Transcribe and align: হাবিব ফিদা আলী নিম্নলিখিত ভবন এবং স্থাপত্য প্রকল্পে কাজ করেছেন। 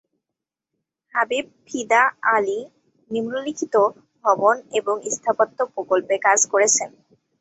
হাবিব 1.15 1.45
ফিদা 1.67 2.03
আলী 2.33 2.59
নিম্নলিখিত 3.11 3.75
ভবন 4.25 4.55
এবং 4.79 4.95
স্থাপত্য 5.15 5.57
প্রকল্পে 5.73 6.15
কাজ 6.27 6.39
করেছেন। 6.51 6.89